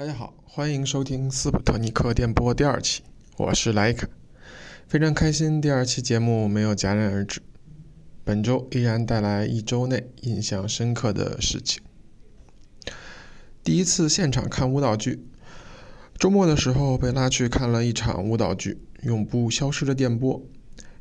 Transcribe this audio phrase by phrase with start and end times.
[0.00, 3.02] 大家好，欢迎收听斯普特尼克电波第二期，
[3.36, 4.08] 我是莱克，
[4.88, 7.42] 非常开心第二期节目没有戛然而止，
[8.24, 11.82] 本周依然带来一周内印象深刻的事情。
[13.62, 15.22] 第一次现场看舞蹈剧，
[16.16, 20.40] 周末的时候被拉去看了一场舞蹈剧《永不消失的电波》，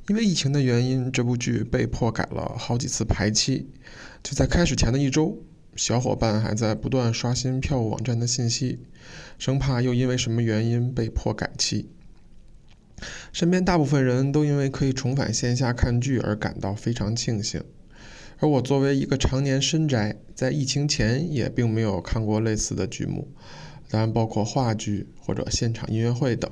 [0.09, 3.69] 因为疫情的原因，这部剧被迫改了好几次排期，
[4.21, 5.41] 就在开始前的一周。
[5.79, 8.79] 小伙伴还在不断刷新票务网站的信息，
[9.37, 11.89] 生怕又因为什么原因被迫改期。
[13.31, 17.63] 身边大部分人都因为可以重返线下看剧而感到非常庆幸，
[18.39, 23.29] 而我作为一个常年深宅，在疫情前也并没有看过类似的剧目，
[23.89, 26.51] 当然包括话剧或者现场音乐会等，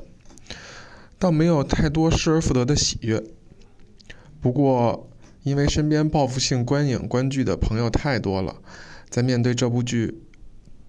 [1.19, 3.21] 倒没有太多失而复得的喜悦。
[4.39, 5.09] 不过，
[5.43, 8.61] 因为身边报复性观影观剧的朋友太多了。
[9.09, 10.21] 在面对这部剧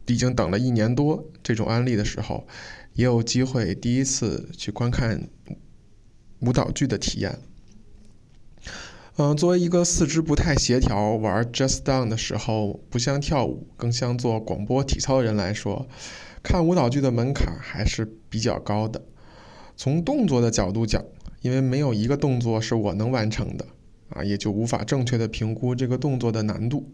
[0.07, 2.47] 已经等了一年多这种案例的时候，
[2.95, 5.29] 也有机会第一次去观看
[6.41, 7.39] 舞蹈剧的体验。
[9.17, 15.89] 嗯，作为一个四肢不太协调、玩 Just Dance 的时候不像跳舞，更像做广播体操的人来说，
[16.43, 19.03] 看舞蹈剧的门槛还是比较高的。
[19.77, 21.05] 从动作的角度讲，
[21.43, 23.67] 因为没有一个动作是我能完成的，
[24.11, 26.89] 啊，也就无法正确的评估这个动作的难度。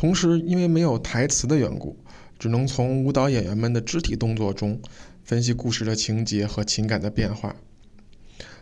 [0.00, 1.94] 同时，因为没有台词的缘故，
[2.38, 4.80] 只能从舞蹈演员们的肢体动作中
[5.22, 7.54] 分析故事的情节和情感的变化。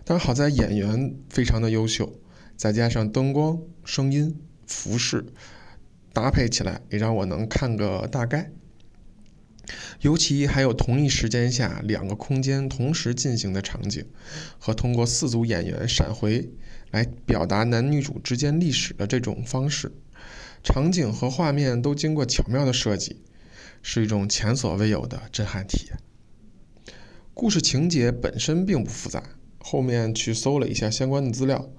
[0.02, 2.12] 但好在演员非常的优秀，
[2.56, 4.36] 再加上灯光、声音、
[4.66, 5.24] 服饰
[6.12, 8.50] 搭配起来，也让我能看个大概。
[10.00, 14.04] 尤其还有同一时间下两个空间同时进行的场景，
[14.58, 16.50] 和通过四组演员闪回
[16.90, 19.92] 来表达男女主之间历史的这种方式。
[20.62, 23.22] 场景和画面都经过巧妙的设计，
[23.82, 25.98] 是一种前所未有的震撼体验。
[27.32, 29.22] 故事情节本身并不复杂，
[29.58, 31.70] 后面去搜了一下相关的资料，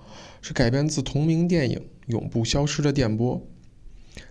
[0.42, 3.46] 是改编自同名电影《永不消失的电波》，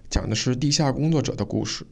[0.08, 1.86] 讲的是地下工作者的故事。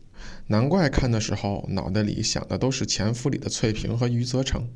[0.46, 4.66] 难怪看的时候脑袋里想的都是《潜伏》里的翠萍和余则成。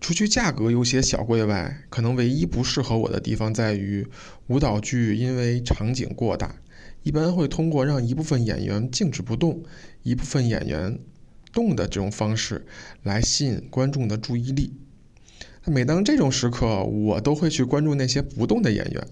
[0.00, 4.06] 除去价格有些小贵外，可能唯一不适合我的地方在于，
[4.46, 6.56] 舞蹈剧因为场景过大，
[7.02, 9.62] 一般会通过让一部分演员静止不动，
[10.02, 10.98] 一部分演员
[11.52, 12.64] 动的这种方式
[13.02, 14.72] 来吸引观众的注意力。
[15.66, 19.06] 每当这种时刻，我都会去关注那些不动的演员，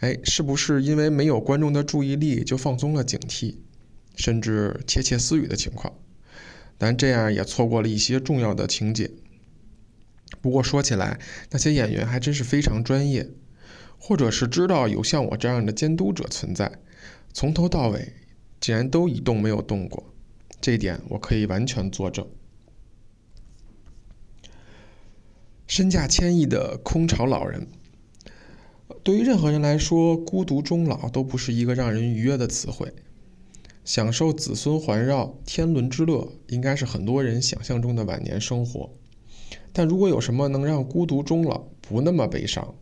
[0.00, 3.54] 哎，是不是因为没有观众的注意力就放松了警惕，
[4.16, 5.94] 甚至窃窃私语的情况？
[6.76, 9.10] 但这样也错过了一些重要的情节。
[10.40, 11.20] 不过说起来，
[11.50, 13.28] 那些演员还真是非常专业，
[13.98, 16.78] 或者是知道有像我这样的监督者存在，
[17.32, 18.14] 从头到尾
[18.58, 20.12] 竟然都一动没有动过，
[20.60, 22.26] 这点我可以完全作证。
[25.66, 27.68] 身价千亿的空巢老人，
[29.04, 32.92] 对于任何人来说，孤独终老都不是一个让人愉悦的词汇。
[33.84, 38.90] 享受子孙环绕、天伦之乐，应该是很多人想象中的晚年生活。
[39.72, 42.74] 但如果有什么能让孤独终老不那么悲伤，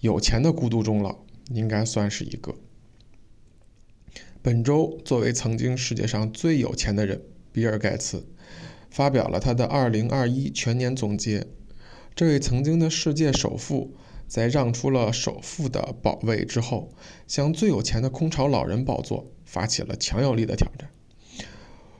[0.00, 1.18] 有钱的孤独终老
[1.50, 2.54] 应该算是一个。
[4.42, 7.20] 本周，作为曾经世界上最有钱的人，
[7.52, 8.26] 比尔·盖茨
[8.90, 11.46] 发表了他的2021全年总结。
[12.14, 13.94] 这位曾经的世界首富，
[14.26, 16.90] 在让出了首富的宝位之后，
[17.26, 20.90] 向最有钱的空巢老人宝座发起了强有力的挑战。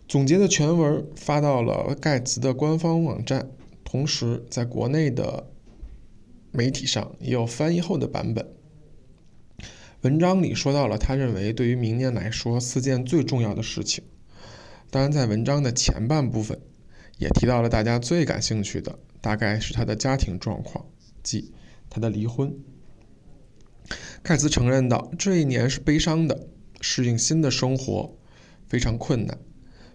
[0.09, 3.51] 总结的全文发到了盖茨的官方网站。
[3.91, 5.51] 同时，在国内的
[6.53, 8.49] 媒体上也有翻译后的版本。
[10.03, 14.05] 文章里说到了他认为对于明年来说四件最重要的事情。
[14.91, 16.61] 当然，在文章的前半部分
[17.19, 20.87] 也提到了大家最感兴趣的，大概是他的家庭状况，
[21.25, 21.53] 即
[21.89, 22.57] 他的离婚。
[24.23, 26.47] 盖茨承认道：“这一年是悲伤的，
[26.81, 28.17] 适应新的生活
[28.69, 29.37] 非常困难。”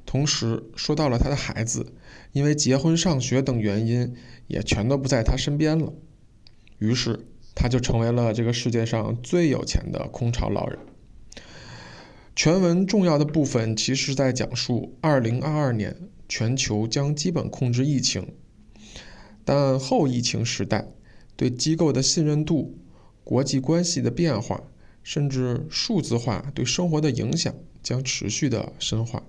[0.06, 1.94] 同时说到了他的孩子，
[2.32, 4.16] 因为结婚、上学等原因，
[4.48, 5.94] 也全都不在他身边了。
[6.78, 7.26] 于是
[7.56, 10.78] 他就成为了这个世界上最有钱的空巢老人。
[12.36, 15.96] 全文重要的部分其实在讲述2022年
[16.28, 18.34] 全球将基本控制疫情，
[19.46, 20.90] 但后疫情时代
[21.38, 22.78] 对机构的信任度、
[23.24, 24.64] 国际关系的变化，
[25.02, 29.24] 甚至数字化对生活的影响将持续的深化。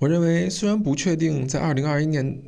[0.00, 2.42] 我认为，虽然不确定在二零二一年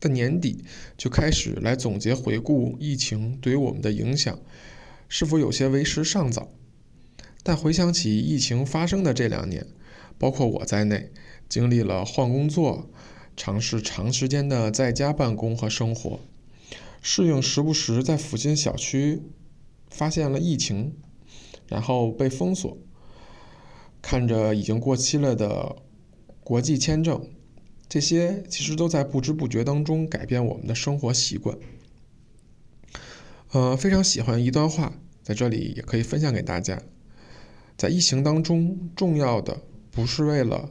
[0.00, 0.64] 的年底
[0.96, 4.38] 就开始来总结回顾疫情对于我们的影响
[5.06, 6.48] 是否有些为时尚早，
[7.42, 9.66] 但回想起疫情发生的这两年，
[10.16, 11.12] 包括我在内，
[11.50, 12.88] 经历了换工作、
[13.36, 16.18] 尝试长时间的在家办公和生活，
[17.02, 19.20] 适应时不时在附近小区
[19.90, 20.94] 发现了疫情，
[21.68, 22.78] 然后被封锁，
[24.00, 25.76] 看着已经过期了的
[26.44, 27.26] 国际签证，
[27.88, 31.56] 这些其实都在不知不觉当中改变我们的生活习惯。
[33.52, 34.92] 呃，非常喜欢一段话，
[35.22, 36.82] 在这里也可以分享给大家。
[37.76, 40.70] 在疫情当中，重要的不是为了，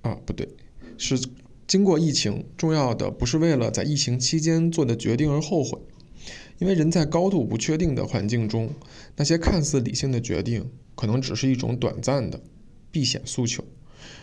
[0.00, 0.48] 啊，不对，
[0.96, 1.20] 是
[1.66, 5.78] 经过疫情，重要的不是为了在疫情期间做的决定而后悔，
[6.58, 8.70] 因为人在高度不确定的环境中，
[9.16, 12.40] 那些看似理性的决定，可能只是一种短暂的
[12.90, 13.64] 避险诉求，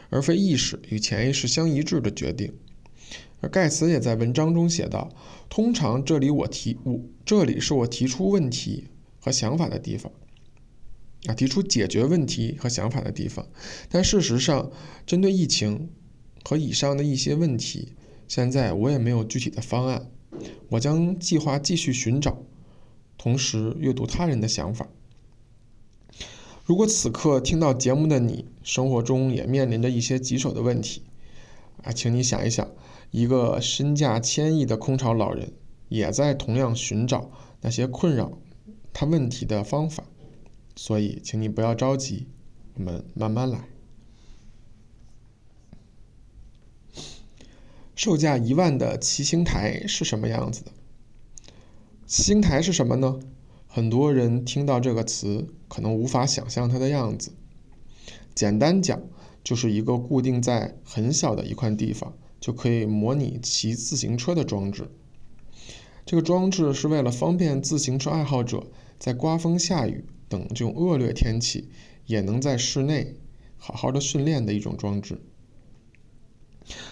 [0.09, 2.53] 而非意识与潜意识相一致的决定。
[3.41, 5.09] 而盖茨也在文章中写道
[5.49, 8.87] ：“通常这里我提我这里是我提出问题
[9.21, 10.11] 和想法的地方，
[11.27, 13.47] 啊，提出解决问题和想法的地方。
[13.89, 14.69] 但事实上，
[15.05, 15.89] 针对疫情
[16.43, 17.93] 和以上的一些问题，
[18.27, 20.11] 现在我也没有具体的方案。
[20.69, 22.43] 我将计划继续寻找，
[23.17, 24.89] 同时阅读他人的想法。
[26.69, 31.01] 如果此刻听到节目的你，生活中也面临着一些棘手的问题，
[31.81, 32.69] 啊，请你想一想。”
[33.09, 35.51] 一个身价千亿的空巢老人，
[35.87, 37.31] 也在同样寻找
[37.61, 38.37] 那些困扰
[38.93, 40.03] 他问题的方法，
[40.75, 42.27] 所以，请你不要着急，
[42.75, 43.67] 我们慢慢来。
[47.95, 50.71] 售价一万的七星台是什么样子的？
[52.05, 53.19] 七星台是什么呢？
[53.71, 57.31] 很多人听到这个词，可能无法想象它的样子。
[58.35, 59.01] 简单讲，
[59.43, 62.13] 就是一个固定在很小的一块地方。
[62.39, 64.89] 就可以模拟骑自行车的装置。
[66.05, 68.67] 这个装置是为了方便自行车爱好者
[68.97, 71.67] 在刮风下雨等这种恶劣天气，
[72.05, 73.17] 也能在室内
[73.57, 75.19] 好好的训练的一种装置。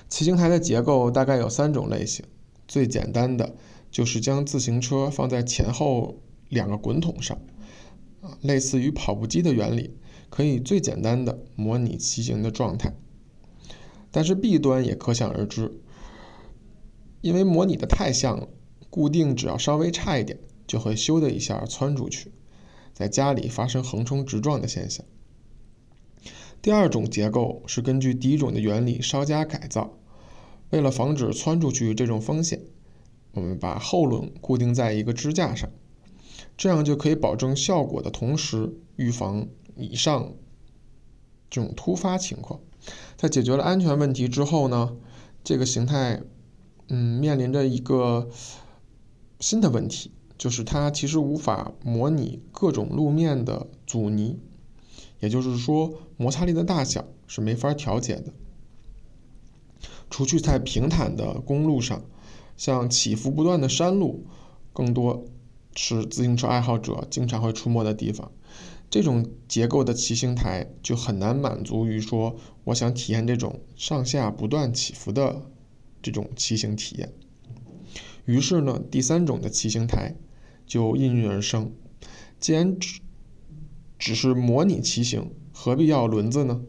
[0.10, 2.26] 骑行台的结构大概有三种类型，
[2.68, 3.56] 最简单的
[3.90, 7.38] 就是将自行车放在前后两个滚筒上，
[8.22, 9.98] 啊，类似于跑步机的原理，
[10.30, 12.94] 可以最简单的模拟骑行的状态。
[14.12, 15.80] 但是弊端也可想而知，
[17.22, 18.48] 因为模拟的太像了，
[18.90, 22.32] 固定只要稍微差一点，就会咻的一下窜出去，
[22.94, 25.06] 在家里发生横冲直撞的现象。
[26.62, 30.00] 第二种结构是根据第一种的原理稍加改造，
[30.72, 32.62] 为了防止窜出去这种风险，
[33.34, 35.70] 我们把后轮固定在一个支架上，
[36.58, 40.34] 这样就可以保证效果的同时，预防以上
[41.50, 42.60] 这种突发情况。
[43.16, 44.98] 在解决了安全问题之后呢，
[45.44, 46.24] 这个形态，
[46.88, 48.30] 嗯，面临着一个
[49.40, 54.40] 新的问题，就是它其实无法模拟各种路面的阻尼，
[55.20, 58.34] 也就是说，摩擦力的大小是没法调节的。
[60.10, 62.04] 除去在平坦的公路上，
[62.56, 64.26] 像起伏不断的山路，
[64.72, 65.26] 更多
[65.78, 68.32] 是自行车爱好者经常会出没的地方。
[68.90, 75.44] 这种结构的骑行台就很难满足于说，我想体验这种上下不断起伏的
[76.02, 77.14] 这种骑行体验。
[78.26, 80.16] 于是呢，第三种的骑行台
[80.66, 81.72] 就应运而生。
[82.40, 83.00] 既然只
[84.00, 86.62] 只是模拟骑行，何必要轮子呢？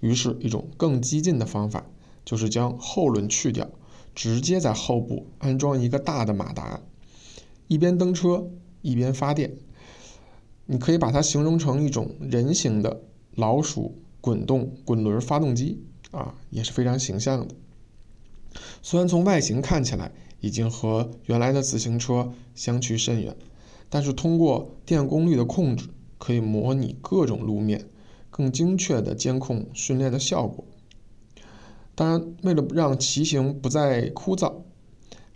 [0.00, 1.86] 于是，一种更激进的方法
[2.24, 3.70] 就是将后轮去掉，
[4.14, 6.80] 直接在后部安装一个大的马达，
[7.70, 8.50] 一边蹬车
[8.82, 9.56] 一边发电。
[10.66, 13.04] 你可以把它形容成一种人形的
[13.36, 17.54] 老鼠滚动滚轮发动机啊，也是非常形象的。
[18.82, 20.10] 虽然从外形看起来
[20.40, 23.36] 已经和原来的自行车相去甚远，
[23.88, 27.86] 但是通过电功率的控制，可以模拟各种路面，
[28.30, 30.64] 更精确的监控训练的效果。
[31.94, 34.54] 当然，为了让骑行不再枯燥，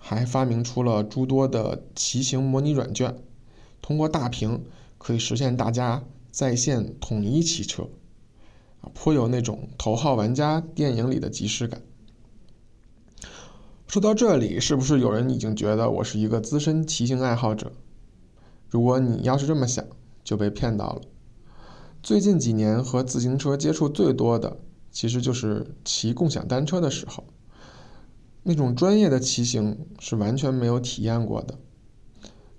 [0.07, 3.17] 还发明出了诸多的骑行模拟软件，
[3.81, 4.63] 通过大屏。
[4.99, 7.89] 可以实现大家在线统一骑车，
[8.81, 11.83] 啊，颇有那种《头号玩家》电影里的即视感。
[13.87, 17.73] 说到这里，是不是有人已经觉得我是一个资深骑行爱好者？
[18.71, 19.85] 如果你要是这么想，
[20.23, 21.03] 就被骗到了。
[22.03, 24.57] 最近几年和自行车接触最多的，
[24.91, 27.25] 其实就是骑共享单车的时候，
[28.45, 31.59] 那种专业的骑行是完全没有体验过的。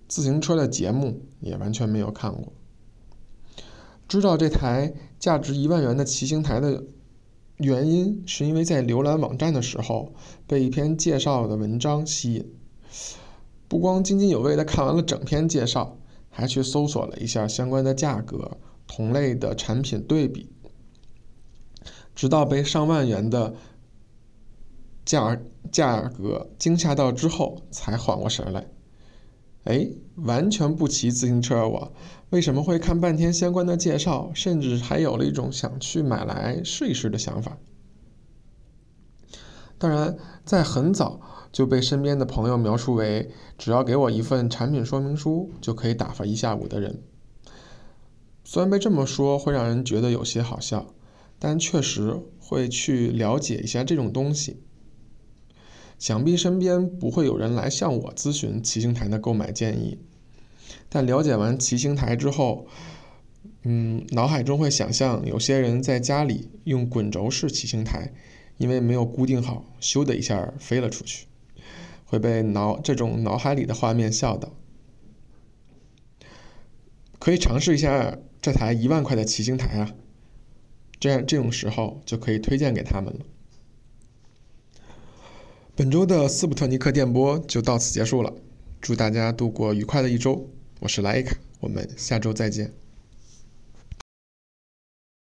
[0.07, 2.51] 自行车的节目也完全没有看过。
[4.07, 6.83] 知道这台价值一万元的骑行台的
[7.57, 10.13] 原因，是因为在浏览网站的时候
[10.45, 12.51] 被一篇介绍的文章吸引，
[13.67, 15.97] 不光津津有味的看完了整篇介绍，
[16.29, 20.49] 还去搜索了一下相关的价格、同类的产品对比。
[22.13, 23.55] 直到被上万元的
[25.03, 25.39] 价
[25.71, 28.67] 价格惊吓到之后，才缓过神来。
[29.63, 31.91] 哎，完全不骑自行车我
[32.29, 37.57] 为什么会看半天相关的介绍，甚至还有了一种想去买来试一试的想法？
[39.77, 41.19] 当然，在很早
[41.51, 47.01] 就被身边的朋友描述为只要给我一份产品说明书就可以打发一下午的人。
[48.43, 50.93] 虽然被这么说会让人觉得有些好笑，
[51.39, 54.61] 但确实会去了解一下这种东西。
[55.97, 59.97] 想必身边不会有人来向我咨询骑行台的购买建议，
[60.89, 62.67] 但了解完骑行台之后，
[63.63, 68.11] 嗯，脑海中会想象有些人在家里用滚轴式骑行台。
[68.57, 71.27] 因为没有固定好，咻的一下飞了出去，
[72.05, 74.53] 会被脑这种脑海里的画面笑到。
[77.19, 79.93] 可以尝试一下这台一万块的骑行台啊，
[81.01, 83.25] 这样这种时候就可以推荐给他们了。
[85.77, 88.33] 本周的斯普特尼克电波就到此结束了，
[88.79, 92.73] 祝大家度过愉快的一周，我是莱卡，我们下周再见。